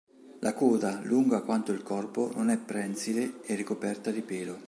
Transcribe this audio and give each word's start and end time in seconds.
La 0.39 0.55
coda, 0.55 0.99
lunga 1.03 1.43
quanto 1.43 1.71
il 1.71 1.83
corpo, 1.83 2.31
non 2.33 2.49
è 2.49 2.57
prensile 2.57 3.41
e 3.45 3.53
ricoperta 3.53 4.09
di 4.09 4.23
pelo. 4.23 4.59